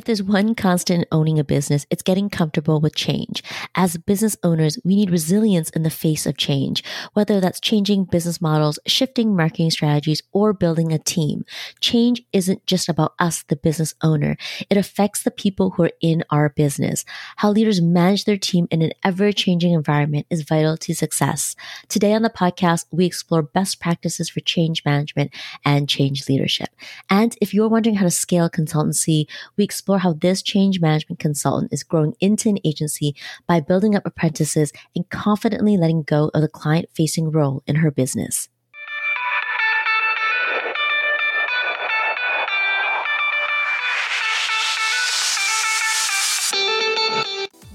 [0.00, 3.44] If there's one constant in owning a business, it's getting comfortable with change.
[3.74, 8.40] As business owners, we need resilience in the face of change, whether that's changing business
[8.40, 11.44] models, shifting marketing strategies, or building a team.
[11.80, 14.38] Change isn't just about us, the business owner.
[14.70, 17.04] It affects the people who are in our business.
[17.36, 21.54] How leaders manage their team in an ever changing environment is vital to success.
[21.88, 25.30] Today on the podcast, we explore best practices for change management
[25.62, 26.70] and change leadership.
[27.10, 29.26] And if you're wondering how to scale consultancy,
[29.58, 33.16] we explore explore how this change management consultant is growing into an agency
[33.48, 37.90] by building up apprentices and confidently letting go of the client facing role in her
[37.90, 38.48] business.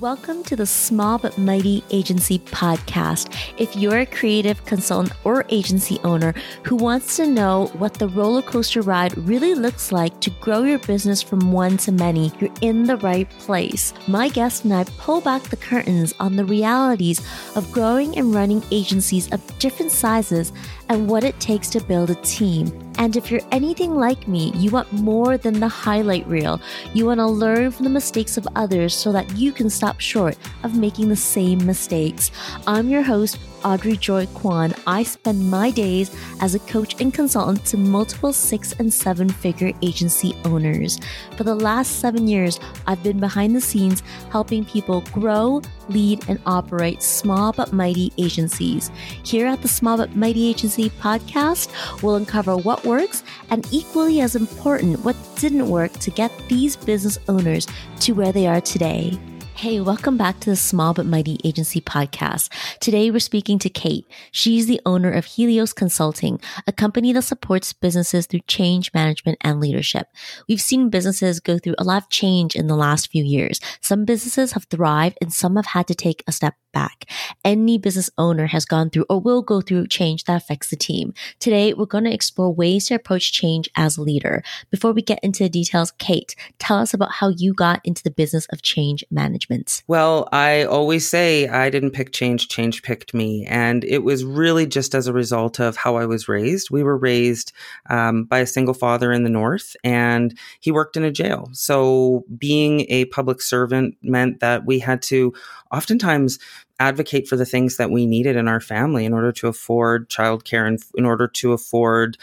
[0.01, 3.33] Welcome to the Small But Mighty Agency podcast.
[3.57, 8.41] If you're a creative consultant or agency owner who wants to know what the roller
[8.41, 12.83] coaster ride really looks like to grow your business from one to many, you're in
[12.83, 13.93] the right place.
[14.05, 18.63] My guest and I pull back the curtains on the realities of growing and running
[18.71, 20.51] agencies of different sizes
[20.89, 22.71] and what it takes to build a team.
[22.97, 26.61] And if you're anything like me, you want more than the highlight reel.
[26.93, 30.37] You want to learn from the mistakes of others so that you can stop short
[30.63, 32.31] of making the same mistakes.
[32.67, 37.65] I'm your host, Audrey Joy Kwan, I spend my days as a coach and consultant
[37.65, 40.99] to multiple six and seven figure agency owners.
[41.35, 46.39] For the last seven years, I've been behind the scenes helping people grow, lead, and
[46.45, 48.91] operate small but mighty agencies.
[49.23, 51.71] Here at the Small but Mighty Agency podcast,
[52.03, 57.17] we'll uncover what works and equally as important, what didn't work to get these business
[57.27, 57.65] owners
[58.01, 59.19] to where they are today.
[59.57, 62.49] Hey, welcome back to the Small But Mighty Agency podcast.
[62.81, 64.05] Today we're speaking to Kate.
[64.31, 69.61] She's the owner of Helios Consulting, a company that supports businesses through change management and
[69.61, 70.07] leadership.
[70.49, 73.61] We've seen businesses go through a lot of change in the last few years.
[73.79, 77.09] Some businesses have thrived and some have had to take a step back.
[77.43, 81.13] Any business owner has gone through or will go through change that affects the team.
[81.39, 84.43] Today, we're going to explore ways to approach change as a leader.
[84.69, 88.11] Before we get into the details, Kate, tell us about how you got into the
[88.11, 89.83] business of change management.
[89.87, 93.45] Well, I always say I didn't pick change, change picked me.
[93.47, 96.69] And it was really just as a result of how I was raised.
[96.69, 97.53] We were raised
[97.89, 101.49] um, by a single father in the North, and he worked in a jail.
[101.53, 105.33] So being a public servant meant that we had to
[105.71, 106.39] oftentimes
[106.79, 110.67] advocate for the things that we needed in our family in order to afford childcare
[110.67, 112.17] and in order to afford,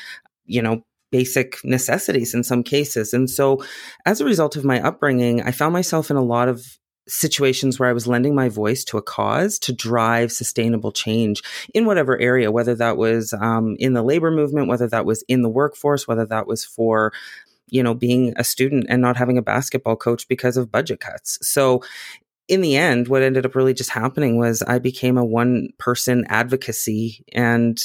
[0.45, 3.13] you know, basic necessities in some cases.
[3.13, 3.63] And so
[4.07, 7.89] as a result of my upbringing, I found myself in a lot of situations where
[7.89, 11.43] I was lending my voice to a cause to drive sustainable change
[11.75, 15.43] in whatever area, whether that was um, in the labor movement, whether that was in
[15.43, 17.13] the workforce, whether that was for
[17.69, 21.39] you know being a student and not having a basketball coach because of budget cuts
[21.41, 21.83] so
[22.49, 26.25] in the end, what ended up really just happening was I became a one person
[26.29, 27.81] advocacy and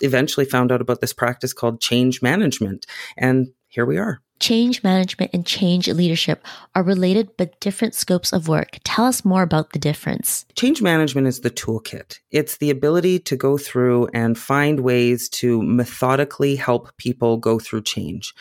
[0.00, 2.86] eventually found out about this practice called change management.
[3.16, 4.20] And here we are.
[4.40, 6.44] Change management and change leadership
[6.74, 8.78] are related but different scopes of work.
[8.84, 10.46] Tell us more about the difference.
[10.56, 12.18] Change management is the toolkit.
[12.30, 17.82] It's the ability to go through and find ways to methodically help people go through
[17.82, 18.34] change.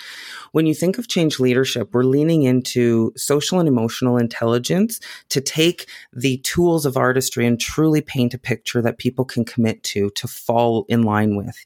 [0.54, 5.90] When you think of change leadership, we're leaning into social and emotional intelligence to take
[6.14, 10.28] the tools of artistry and truly paint a picture that people can commit to, to
[10.28, 11.58] fall in line with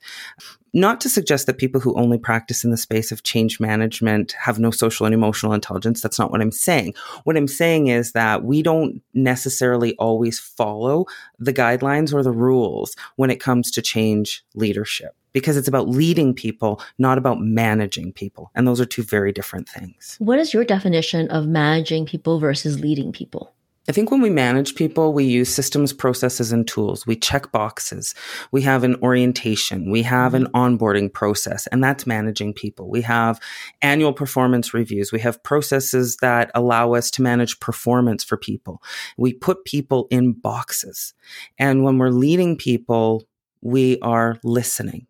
[0.74, 4.60] not to suggest that people who only practice in the space of change management have
[4.60, 6.02] no social and emotional intelligence.
[6.02, 6.96] That's not what I'm saying.
[7.24, 11.06] What I'm saying is that we don't necessarily always follow
[11.38, 16.34] the guidelines or the rules when it comes to change leadership because it's about leading
[16.34, 18.52] people, not about managing people.
[18.56, 20.16] And those are two very different things.
[20.20, 23.53] What is your definition of managing people versus leading people?
[23.90, 27.06] I think when we manage people, we use systems, processes, and tools.
[27.06, 28.16] We check boxes.
[28.50, 29.92] We have an orientation.
[29.92, 32.90] We have an onboarding process, and that's managing people.
[32.90, 33.42] We have
[33.82, 35.12] annual performance reviews.
[35.12, 38.82] We have processes that allow us to manage performance for people.
[39.18, 41.14] We put people in boxes.
[41.58, 43.28] And when we're leading people,
[43.62, 45.08] we are listening.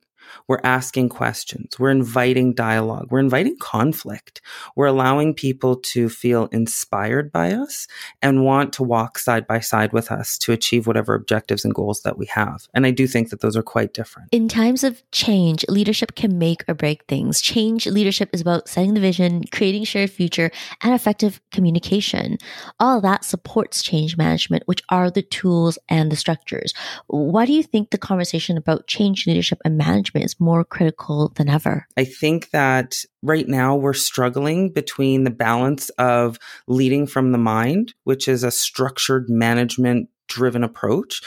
[0.48, 1.80] We're asking questions.
[1.80, 3.08] We're inviting dialogue.
[3.10, 4.42] We're inviting conflict.
[4.76, 7.88] We're allowing people to feel inspired by us
[8.22, 12.02] and want to walk side by side with us to achieve whatever objectives and goals
[12.02, 12.68] that we have.
[12.74, 14.30] And I do think that those are quite different.
[14.32, 17.42] In times of change, leadership can make or break things.
[17.42, 20.52] Change leadership is about setting the vision, creating shared future,
[20.82, 22.38] and effective communication.
[22.80, 26.74] All that supports change management, which are the tools and the structures.
[27.08, 31.50] Why do you think the conversation about change leadership and management is more critical than
[31.50, 31.86] ever?
[31.98, 37.94] I think that right now we're struggling between the balance of leading from the mind,
[38.04, 41.22] which is a structured management driven approach,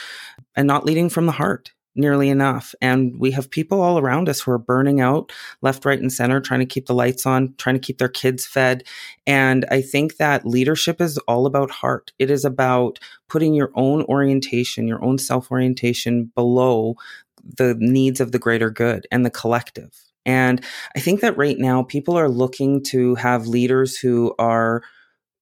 [0.55, 2.73] and not leading from the heart nearly enough.
[2.79, 6.39] And we have people all around us who are burning out left, right, and center,
[6.39, 8.83] trying to keep the lights on, trying to keep their kids fed.
[9.25, 12.11] And I think that leadership is all about heart.
[12.19, 16.95] It is about putting your own orientation, your own self orientation below
[17.57, 19.91] the needs of the greater good and the collective.
[20.25, 20.63] And
[20.95, 24.83] I think that right now people are looking to have leaders who are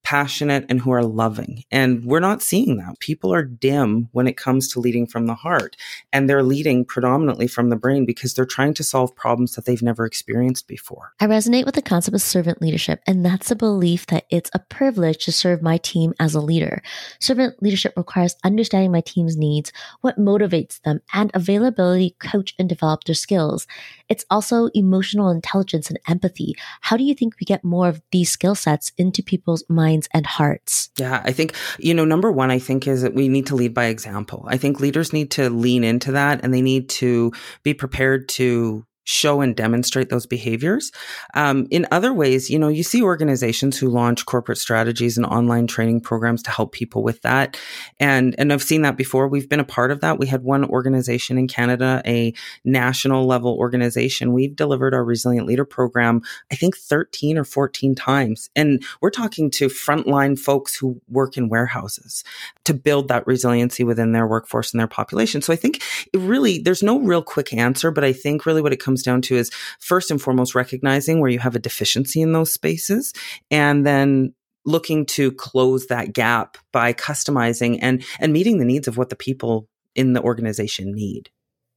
[0.05, 1.63] passionate and who are loving.
[1.71, 2.99] And we're not seeing that.
[2.99, 5.75] People are dim when it comes to leading from the heart.
[6.13, 9.81] And they're leading predominantly from the brain because they're trying to solve problems that they've
[9.81, 11.13] never experienced before.
[11.19, 14.59] I resonate with the concept of servant leadership, and that's a belief that it's a
[14.59, 16.83] privilege to serve my team as a leader.
[17.19, 23.05] Servant leadership requires understanding my team's needs, what motivates them, and availability, coach, and develop
[23.05, 23.65] their skills.
[24.07, 26.55] It's also emotional intelligence and empathy.
[26.81, 29.94] How do you think we get more of these skill sets into people's minds?
[29.95, 30.89] Minds and hearts?
[30.97, 33.73] Yeah, I think, you know, number one, I think is that we need to lead
[33.73, 34.45] by example.
[34.47, 37.31] I think leaders need to lean into that and they need to
[37.63, 40.91] be prepared to show and demonstrate those behaviors.
[41.33, 45.67] Um, in other ways, you know, you see organizations who launch corporate strategies and online
[45.67, 47.57] training programs to help people with that.
[47.99, 49.27] And, and I've seen that before.
[49.27, 50.19] We've been a part of that.
[50.19, 54.33] We had one organization in Canada, a national level organization.
[54.33, 56.21] We've delivered our resilient leader program,
[56.51, 58.49] I think 13 or 14 times.
[58.55, 62.23] And we're talking to frontline folks who work in warehouses
[62.63, 65.41] to build that resiliency within their workforce and their population.
[65.41, 68.79] So I think really, there's no real quick answer, but I think really what it
[68.79, 72.31] comes comes down to is first and foremost recognizing where you have a deficiency in
[72.31, 73.13] those spaces
[73.51, 74.33] and then
[74.65, 79.15] looking to close that gap by customizing and and meeting the needs of what the
[79.15, 81.29] people in the organization need.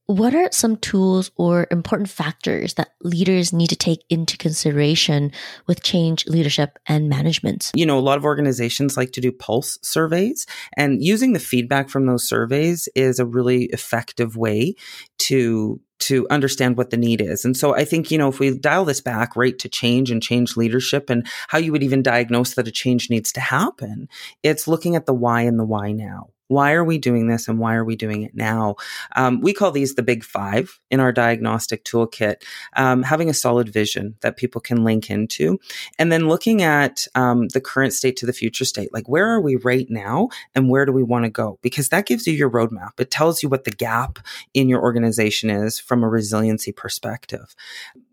[0.05, 5.31] What are some tools or important factors that leaders need to take into consideration
[5.67, 7.69] with change leadership and management?
[7.75, 11.89] You know, a lot of organizations like to do pulse surveys, and using the feedback
[11.89, 14.73] from those surveys is a really effective way
[15.19, 17.45] to to understand what the need is.
[17.45, 20.23] And so I think, you know, if we dial this back right to change and
[20.23, 24.07] change leadership and how you would even diagnose that a change needs to happen,
[24.43, 26.29] it's looking at the why and the why now.
[26.49, 28.75] Why are we doing this and why are we doing it now?
[29.15, 32.41] Um, we call these the big five in our diagnostic toolkit.
[32.75, 35.59] Um, having a solid vision that people can link into,
[35.99, 38.91] and then looking at um, the current state to the future state.
[38.91, 41.59] Like, where are we right now and where do we want to go?
[41.61, 42.99] Because that gives you your roadmap.
[42.99, 44.17] It tells you what the gap
[44.55, 47.53] in your organization is from a resiliency perspective.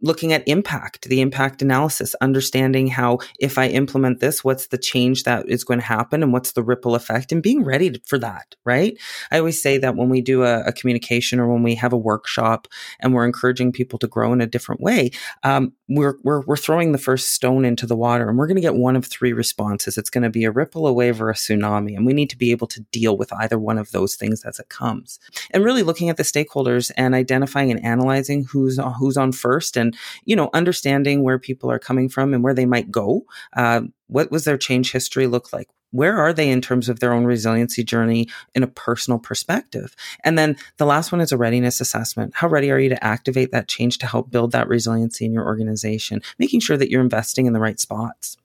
[0.03, 5.23] Looking at impact, the impact analysis, understanding how if I implement this, what's the change
[5.23, 8.26] that is going to happen and what's the ripple effect, and being ready for that
[8.27, 8.99] that, right?
[9.31, 11.97] I always say that when we do a, a communication or when we have a
[11.97, 12.67] workshop
[12.99, 15.13] and we're encouraging people to grow in a different way,
[15.45, 18.69] um, we're, we're, we're throwing the first stone into the water and we're going to
[18.69, 19.97] get one of three responses.
[19.97, 21.97] It's going to be a ripple, a wave, or a tsunami.
[21.97, 24.59] And we need to be able to deal with either one of those things as
[24.59, 25.21] it comes.
[25.53, 29.97] And really looking at the stakeholders and identifying and analyzing who's, who's on first and,
[30.25, 33.25] you know, understanding where people are coming from and where they might go.
[33.57, 35.69] Uh, what was their change history look like?
[35.97, 39.97] Where are they in terms of their own resiliency journey in a personal perspective?
[40.25, 42.33] And then the last one is a readiness assessment.
[42.35, 45.47] How ready are you to activate that change to help build that resiliency in your
[45.47, 48.37] organization, making sure that you're investing in the right spots?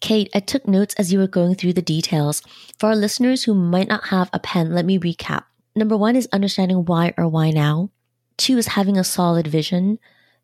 [0.00, 2.42] Kate, I took notes as you were going through the details.
[2.78, 5.44] For our listeners who might not have a pen, let me recap.
[5.76, 7.90] Number one is understanding why or why now.
[8.36, 9.98] Two is having a solid vision.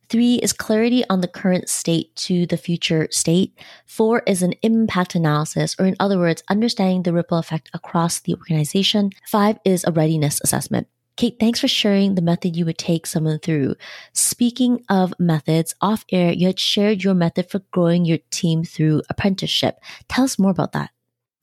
[0.08, 3.58] Three is clarity on the current state to the future state.
[3.84, 8.34] Four is an impact analysis, or in other words, understanding the ripple effect across the
[8.34, 9.10] organization.
[9.26, 10.88] Five is a readiness assessment.
[11.18, 13.74] Kate, thanks for sharing the method you would take someone through.
[14.12, 19.02] Speaking of methods, off air, you had shared your method for growing your team through
[19.10, 19.78] apprenticeship.
[20.08, 20.90] Tell us more about that.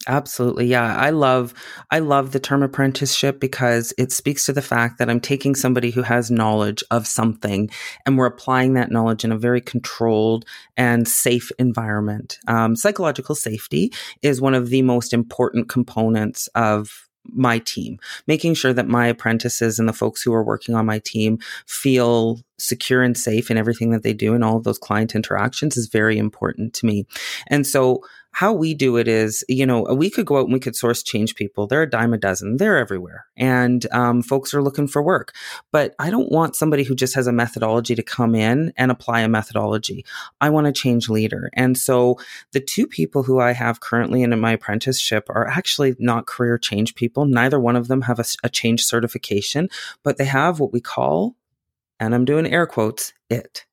[0.08, 0.68] Absolutely.
[0.68, 0.96] Yeah.
[0.96, 1.54] I love
[1.90, 5.90] I love the term apprenticeship because it speaks to the fact that I'm taking somebody
[5.92, 7.70] who has knowledge of something
[8.06, 10.46] and we're applying that knowledge in a very controlled
[10.78, 12.38] and safe environment.
[12.48, 17.98] Um, psychological safety is one of the most important components of my team,
[18.28, 22.40] making sure that my apprentices and the folks who are working on my team feel
[22.58, 25.88] secure and safe in everything that they do and all of those client interactions is
[25.88, 27.06] very important to me.
[27.48, 28.02] And so
[28.36, 31.02] how we do it is, you know, we could go out and we could source
[31.02, 31.68] change people.
[31.68, 32.58] They're a dime a dozen.
[32.58, 33.28] They're everywhere.
[33.38, 35.34] And um, folks are looking for work.
[35.72, 39.22] But I don't want somebody who just has a methodology to come in and apply
[39.22, 40.06] a methodology.
[40.42, 41.50] I want a change leader.
[41.54, 42.20] And so
[42.52, 46.96] the two people who I have currently in my apprenticeship are actually not career change
[46.96, 47.24] people.
[47.24, 49.70] Neither one of them have a, a change certification,
[50.04, 51.38] but they have what we call
[52.02, 53.66] and I'm doing air quotes, it.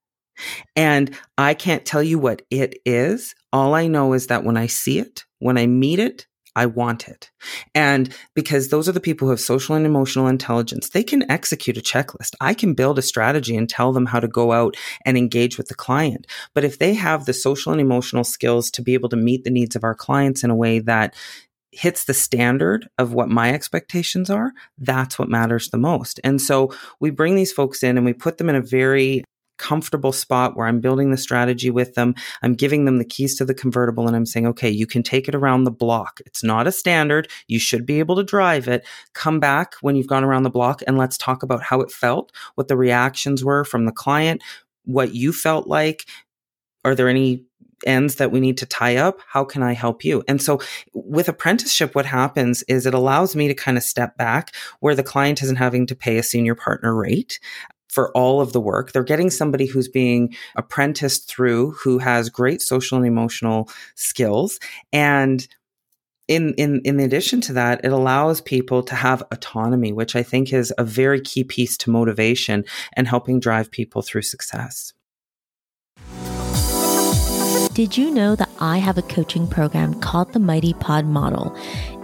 [0.76, 3.34] And I can't tell you what it is.
[3.52, 7.08] All I know is that when I see it, when I meet it, I want
[7.08, 7.30] it.
[7.74, 11.78] And because those are the people who have social and emotional intelligence, they can execute
[11.78, 12.34] a checklist.
[12.40, 15.68] I can build a strategy and tell them how to go out and engage with
[15.68, 16.26] the client.
[16.54, 19.50] But if they have the social and emotional skills to be able to meet the
[19.50, 21.14] needs of our clients in a way that
[21.70, 26.20] hits the standard of what my expectations are, that's what matters the most.
[26.22, 29.24] And so we bring these folks in and we put them in a very
[29.62, 32.16] comfortable spot where I'm building the strategy with them.
[32.42, 35.28] I'm giving them the keys to the convertible and I'm saying, okay, you can take
[35.28, 36.20] it around the block.
[36.26, 37.28] It's not a standard.
[37.46, 38.84] You should be able to drive it.
[39.12, 42.32] Come back when you've gone around the block and let's talk about how it felt,
[42.56, 44.42] what the reactions were from the client,
[44.84, 46.06] what you felt like.
[46.84, 47.44] Are there any
[47.86, 50.60] ends that we need to tie up how can i help you and so
[50.94, 55.02] with apprenticeship what happens is it allows me to kind of step back where the
[55.02, 57.40] client isn't having to pay a senior partner rate
[57.92, 58.92] for all of the work.
[58.92, 64.58] They're getting somebody who's being apprenticed through, who has great social and emotional skills.
[64.94, 65.46] And
[66.26, 70.54] in, in, in addition to that, it allows people to have autonomy, which I think
[70.54, 74.94] is a very key piece to motivation and helping drive people through success.
[77.74, 81.54] Did you know that I have a coaching program called the Mighty Pod Model?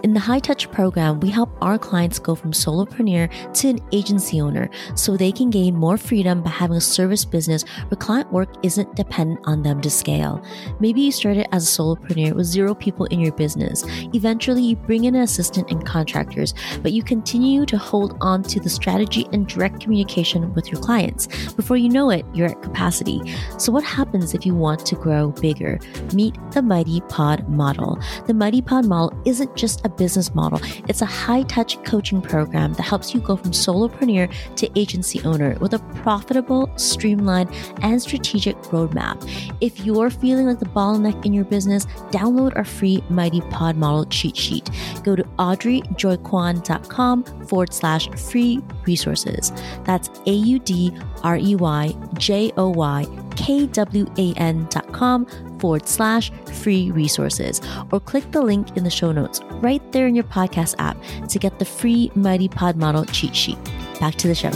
[0.04, 4.40] In the high touch program, we help our clients go from solopreneur to an agency
[4.40, 8.48] owner so they can gain more freedom by having a service business where client work
[8.62, 10.40] isn't dependent on them to scale.
[10.78, 13.84] Maybe you started as a solopreneur with zero people in your business.
[14.14, 18.60] Eventually, you bring in an assistant and contractors, but you continue to hold on to
[18.60, 21.26] the strategy and direct communication with your clients.
[21.54, 23.20] Before you know it, you're at capacity.
[23.58, 25.80] So, what happens if you want to grow bigger?
[26.14, 27.98] Meet the Mighty Pod model.
[28.26, 30.60] The Mighty Pod model isn't just a business model.
[30.88, 35.56] It's a high touch coaching program that helps you go from solopreneur to agency owner
[35.60, 37.50] with a profitable, streamlined,
[37.82, 39.16] and strategic roadmap.
[39.60, 44.04] If you're feeling like the bottleneck in your business, download our free Mighty Pod Model
[44.06, 44.70] cheat sheet.
[45.02, 49.52] Go to audreyjoykwan.com forward slash free resources.
[49.84, 54.92] That's A U D R E Y J O Y K W A N dot
[54.92, 55.26] com
[55.60, 56.30] forward slash
[56.62, 57.60] free resources
[57.92, 60.96] or click the link in the show notes right there in your podcast app
[61.28, 63.58] to get the free Mighty Pod Model cheat sheet.
[64.00, 64.50] Back to the show.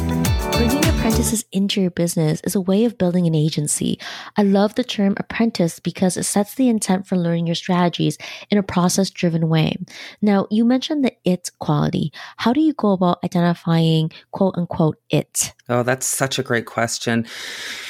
[0.53, 3.99] Bringing apprentices into your business is a way of building an agency.
[4.37, 8.19] I love the term apprentice because it sets the intent for learning your strategies
[8.51, 9.77] in a process driven way.
[10.21, 12.13] Now, you mentioned the it quality.
[12.37, 15.53] How do you go about identifying quote unquote it?
[15.69, 17.27] Oh, that's such a great question.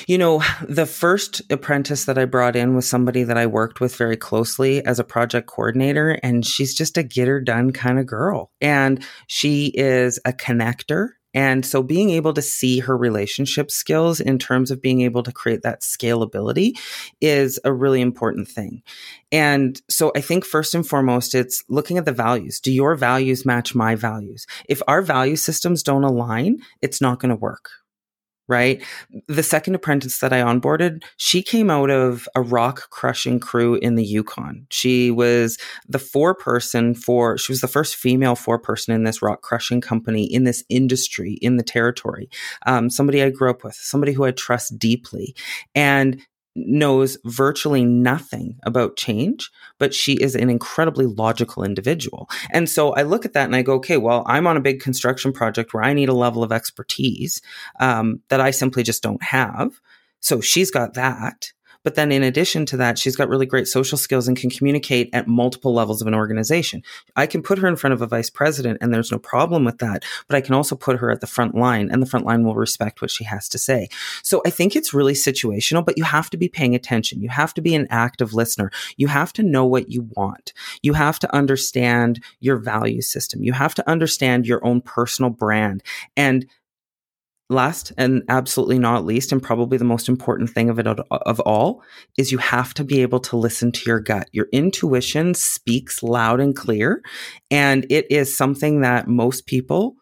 [0.07, 3.95] You know, the first apprentice that I brought in was somebody that I worked with
[3.97, 8.07] very closely as a project coordinator, and she's just a get her done kind of
[8.07, 8.53] girl.
[8.63, 14.39] And she is a connector and so being able to see her relationship skills in
[14.39, 16.73] terms of being able to create that scalability
[17.21, 18.83] is a really important thing.
[19.31, 22.61] And so I think first and foremost, it's looking at the values.
[22.61, 24.47] Do your values match my values?
[24.69, 27.71] If our value systems don't align, it's not going to work
[28.49, 28.83] right?
[29.29, 33.95] The second apprentice that I onboarded, she came out of a rock crushing crew in
[33.95, 34.67] the Yukon.
[34.71, 35.59] She was
[35.89, 39.81] the four person for, she was the first female four person in this rock crushing
[39.81, 42.29] company in this industry in the territory.
[42.67, 45.35] Um, somebody I grew up with, somebody who I trust deeply.
[45.75, 46.21] And
[46.55, 52.29] knows virtually nothing about change, but she is an incredibly logical individual.
[52.51, 54.81] And so I look at that and I go, okay, well, I'm on a big
[54.81, 57.41] construction project where I need a level of expertise
[57.81, 59.81] um, that I simply just don't have.
[60.21, 61.53] So she's got that.
[61.85, 65.11] But then in addition to that, she's got really great social skills and can communicate
[65.13, 66.83] at multiple levels of an organization.
[67.17, 69.79] I can put her in front of a vice president and there's no problem with
[69.79, 70.05] that.
[70.29, 72.55] But I can also put her at the front line and the front line will
[72.55, 73.89] respect what she has to say.
[74.23, 77.21] So I think it's really situational, but you have to be paying attention.
[77.21, 78.71] You have to be an active listener.
[78.97, 80.53] You have to know what you want.
[80.83, 83.43] You have to understand your value system.
[83.43, 85.83] You have to understand your own personal brand
[86.17, 86.47] and
[87.53, 91.83] last and absolutely not least and probably the most important thing of it of all
[92.19, 94.29] is you have to be able to listen to your gut.
[94.33, 97.03] Your intuition speaks loud and clear
[97.51, 99.97] and it is something that most people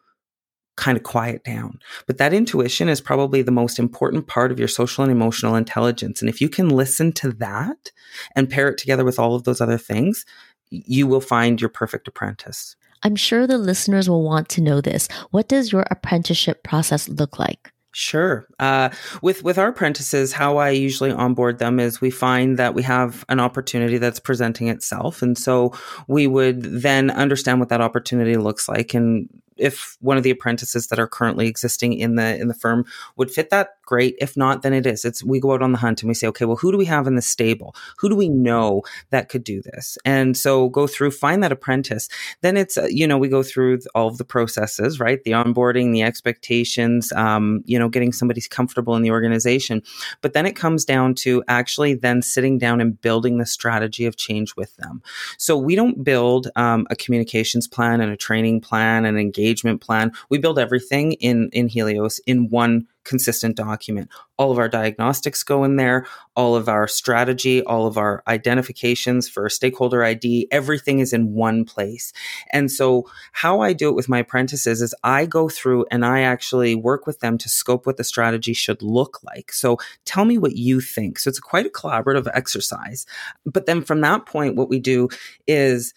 [0.77, 1.77] kind of quiet down.
[2.07, 6.21] But that intuition is probably the most important part of your social and emotional intelligence
[6.21, 7.91] and if you can listen to that
[8.35, 10.25] and pair it together with all of those other things
[10.71, 15.07] you will find your perfect apprentice I'm sure the listeners will want to know this.
[15.31, 17.71] What does your apprenticeship process look like?
[17.93, 18.47] Sure.
[18.57, 18.89] Uh,
[19.21, 23.25] with with our apprentices, how I usually onboard them is we find that we have
[23.27, 25.73] an opportunity that's presenting itself, and so
[26.07, 29.27] we would then understand what that opportunity looks like and
[29.61, 33.31] if one of the apprentices that are currently existing in the in the firm would
[33.31, 34.15] fit that, great.
[34.19, 35.05] If not, then it is.
[35.05, 36.85] It's we go out on the hunt and we say, okay, well, who do we
[36.85, 37.75] have in the stable?
[37.97, 39.97] Who do we know that could do this?
[40.05, 42.09] And so go through, find that apprentice.
[42.41, 45.23] Then it's uh, you know we go through all of the processes, right?
[45.23, 49.83] The onboarding, the expectations, um, you know, getting somebody comfortable in the organization.
[50.21, 54.17] But then it comes down to actually then sitting down and building the strategy of
[54.17, 55.03] change with them.
[55.37, 60.11] So we don't build um, a communications plan and a training plan and engagement plan.
[60.29, 64.09] We build everything in in Helios in one consistent document.
[64.37, 66.05] All of our diagnostics go in there,
[66.35, 71.65] all of our strategy, all of our identifications for stakeholder ID, everything is in one
[71.65, 72.13] place.
[72.51, 76.21] And so, how I do it with my apprentices is I go through and I
[76.21, 79.51] actually work with them to scope what the strategy should look like.
[79.51, 81.19] So, tell me what you think.
[81.19, 83.05] So, it's quite a collaborative exercise.
[83.45, 85.09] But then from that point, what we do
[85.47, 85.93] is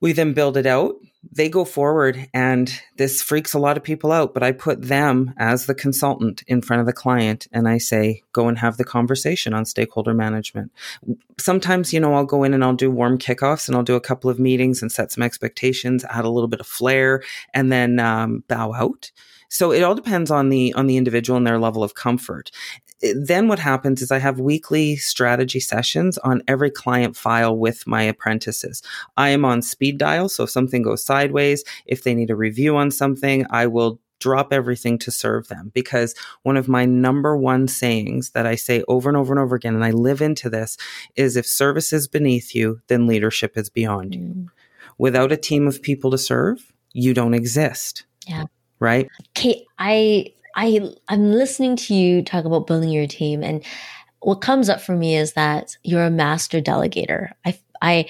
[0.00, 0.96] we then build it out.
[1.32, 4.32] They go forward, and this freaks a lot of people out.
[4.32, 8.22] But I put them as the consultant in front of the client, and I say,
[8.32, 10.70] go and have the conversation on stakeholder management.
[11.38, 14.00] Sometimes, you know, I'll go in and I'll do warm kickoffs and I'll do a
[14.00, 17.22] couple of meetings and set some expectations, add a little bit of flair,
[17.52, 19.10] and then um, bow out.
[19.48, 22.50] So it all depends on the on the individual and their level of comfort
[23.00, 28.02] then what happens is I have weekly strategy sessions on every client file with my
[28.02, 28.82] apprentices.
[29.16, 30.28] I am on speed dial.
[30.28, 34.52] So if something goes sideways, if they need a review on something, I will drop
[34.52, 39.10] everything to serve them because one of my number one sayings that I say over
[39.10, 40.78] and over and over again, and I live into this,
[41.16, 44.20] is if service is beneath you, then leadership is beyond you.
[44.20, 44.46] Mm.
[44.98, 48.04] Without a team of people to serve, you don't exist.
[48.26, 48.44] Yeah.
[48.78, 49.08] Right?
[49.34, 53.62] Kate, I I I'm listening to you talk about building your team and
[54.20, 57.30] what comes up for me is that you're a master delegator.
[57.44, 58.06] I I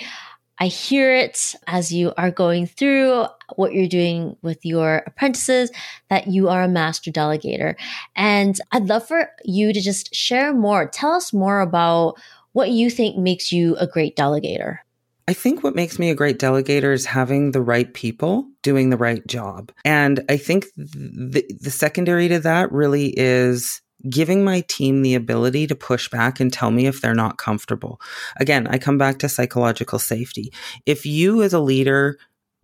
[0.59, 3.27] I hear it as you are going through
[3.57, 5.71] what you're doing with your apprentices
[6.09, 7.75] that you are a master delegator.
[8.15, 10.89] And I'd love for you to just share more.
[10.89, 12.15] Tell us more about
[12.53, 14.79] what you think makes you a great delegator.
[15.29, 18.97] I think what makes me a great delegator is having the right people doing the
[18.97, 19.73] right job.
[19.85, 25.67] And I think the, the secondary to that really is giving my team the ability
[25.67, 28.01] to push back and tell me if they're not comfortable.
[28.37, 30.53] Again, I come back to psychological safety.
[30.85, 32.19] If you as a leader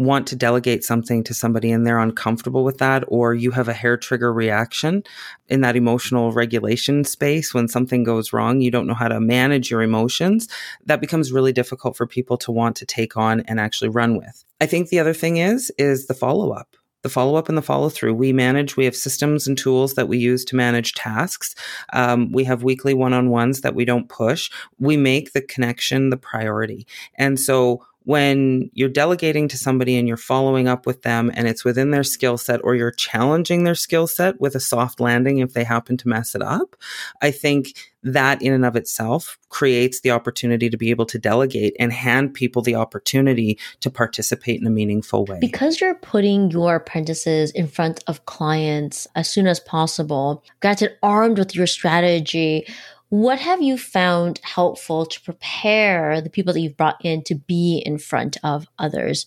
[0.05, 3.73] want to delegate something to somebody and they're uncomfortable with that, or you have a
[3.73, 5.03] hair trigger reaction
[5.49, 9.71] in that emotional regulation space when something goes wrong, you don't know how to manage
[9.71, 10.49] your emotions,
[10.87, 14.45] that becomes really difficult for people to want to take on and actually run with.
[14.61, 17.63] I think the other thing is, is the follow up the follow up and the
[17.63, 18.15] follow through.
[18.15, 21.55] We manage, we have systems and tools that we use to manage tasks.
[21.93, 24.51] Um, we have weekly one on ones that we don't push.
[24.79, 26.87] We make the connection the priority.
[27.17, 31.65] And so when you're delegating to somebody and you're following up with them and it's
[31.65, 35.53] within their skill set or you're challenging their skill set with a soft landing if
[35.53, 36.77] they happen to mess it up,
[37.21, 41.77] I think that in and of itself creates the opportunity to be able to delegate
[41.79, 45.39] and hand people the opportunity to participate in a meaningful way.
[45.41, 51.39] Because you're putting your apprentices in front of clients as soon as possible, granted armed
[51.39, 52.67] with your strategy,
[53.13, 57.83] what have you found helpful to prepare the people that you've brought in to be
[57.85, 59.27] in front of others?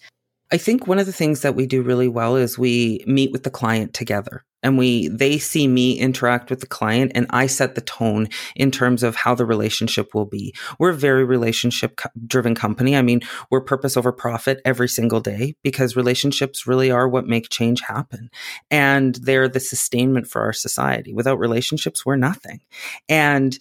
[0.51, 3.43] I think one of the things that we do really well is we meet with
[3.43, 7.75] the client together and we they see me interact with the client and I set
[7.75, 10.55] the tone in terms of how the relationship will be.
[10.79, 12.95] We're a very relationship driven company.
[12.97, 17.49] I mean, we're purpose over profit every single day because relationships really are what make
[17.49, 18.31] change happen.
[18.71, 21.13] And they're the sustainment for our society.
[21.13, 22.61] Without relationships, we're nothing.
[23.07, 23.57] And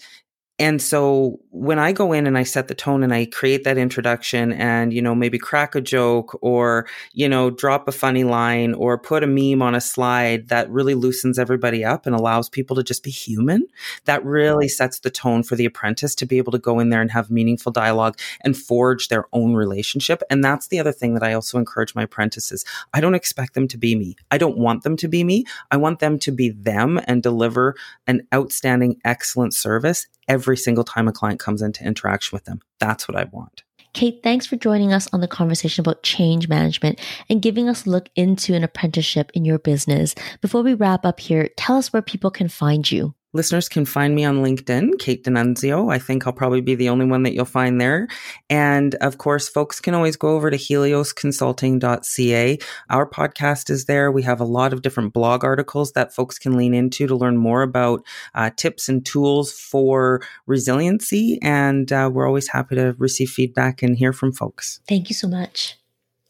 [0.59, 3.77] and so when I go in and I set the tone and I create that
[3.77, 8.73] introduction and, you know, maybe crack a joke or, you know, drop a funny line
[8.75, 12.77] or put a meme on a slide that really loosens everybody up and allows people
[12.77, 13.67] to just be human,
[14.05, 17.03] that really sets the tone for the apprentice to be able to go in there
[17.03, 20.23] and have meaningful dialogue and forge their own relationship.
[20.31, 22.65] And that's the other thing that I also encourage my apprentices.
[22.93, 24.15] I don't expect them to be me.
[24.31, 25.47] I don't want them to be me.
[25.73, 27.75] I want them to be them and deliver
[28.07, 32.61] an outstanding, excellent service every single time a client comes into interaction with them.
[32.81, 33.63] That's what I want.
[33.95, 37.91] Kate, thanks for joining us on the conversation about change management and giving us a
[37.91, 40.17] look into an apprenticeship in your business.
[40.41, 43.15] Before we wrap up here, tell us where people can find you.
[43.35, 45.93] Listeners can find me on LinkedIn, Kate D'Annunzio.
[45.93, 48.07] I think I'll probably be the only one that you'll find there.
[48.49, 52.59] And of course, folks can always go over to heliosconsulting.ca.
[52.91, 54.13] Our podcast is there.
[54.13, 57.37] We have a lot of different blog articles that folks can lean into to learn
[57.37, 61.41] more about uh, tips and tools for resiliency.
[61.43, 64.81] And uh, we're always happy to receive feedback and hear from folks.
[64.89, 65.77] Thank you so much.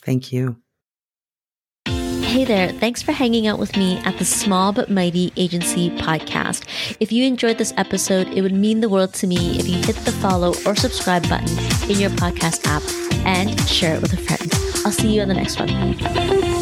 [0.02, 0.63] Thank you.
[2.34, 6.64] Hey there, thanks for hanging out with me at the Small But Mighty Agency podcast.
[6.98, 9.94] If you enjoyed this episode, it would mean the world to me if you hit
[10.04, 11.56] the follow or subscribe button
[11.88, 12.82] in your podcast app
[13.24, 14.52] and share it with a friend.
[14.84, 16.53] I'll see you on the next one.